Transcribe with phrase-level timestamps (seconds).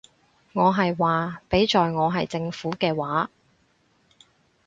[0.53, 3.29] 我係話，畀在我係政府嘅話